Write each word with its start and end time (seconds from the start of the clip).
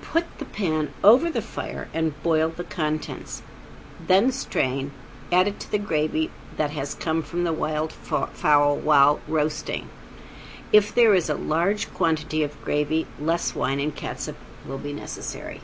Put 0.00 0.24
the 0.38 0.46
pan 0.46 0.90
over 1.04 1.28
the 1.28 1.42
fire 1.42 1.88
and 1.92 2.14
boil 2.22 2.48
the 2.48 2.64
contents; 2.64 3.42
then 4.06 4.32
strain, 4.32 4.90
add 5.30 5.46
it 5.48 5.60
to 5.60 5.70
the 5.70 5.76
gravy 5.76 6.30
that 6.56 6.70
has 6.70 6.94
come 6.94 7.20
from 7.22 7.44
the 7.44 7.52
wild 7.52 7.92
fowl 7.92 8.76
while 8.78 9.20
roasting. 9.28 9.90
If 10.72 10.94
there 10.94 11.14
is 11.14 11.28
a 11.28 11.34
large 11.34 11.92
quantity 11.92 12.42
of 12.42 12.64
gravy 12.64 13.06
less 13.20 13.54
wine 13.54 13.78
and 13.78 13.94
catsup 13.94 14.36
will 14.66 14.78
be 14.78 14.94
necessary. 14.94 15.60